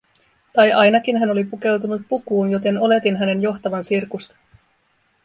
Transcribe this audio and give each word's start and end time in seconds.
Tai 0.53 0.71
ainakin 0.71 1.17
hän 1.17 1.31
oli 1.31 1.43
pukeutunut 1.43 2.01
pukuun, 2.09 2.51
joten 2.51 2.77
oletin 2.79 3.17
hänen 3.17 3.41
johtavan 3.41 3.83
sirkusta. 3.83 4.35